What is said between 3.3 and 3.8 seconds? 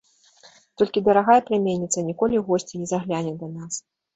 да нас.